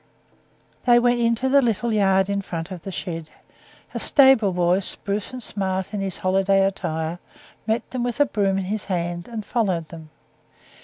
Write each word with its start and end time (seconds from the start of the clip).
They 0.85 0.97
went 0.97 1.19
into 1.19 1.47
the 1.47 1.61
little 1.61 1.93
yard 1.93 2.27
in 2.27 2.41
front 2.41 2.71
of 2.71 2.81
the 2.81 2.91
shed. 2.91 3.29
A 3.93 3.99
stable 3.99 4.51
boy, 4.51 4.79
spruce 4.79 5.31
and 5.31 5.43
smart 5.43 5.93
in 5.93 6.01
his 6.01 6.17
holiday 6.17 6.65
attire, 6.65 7.19
met 7.67 7.87
them 7.91 8.01
with 8.01 8.19
a 8.19 8.25
broom 8.25 8.57
in 8.57 8.63
his 8.65 8.85
hand, 8.85 9.27
and 9.27 9.45
followed 9.45 9.89
them. 9.89 10.09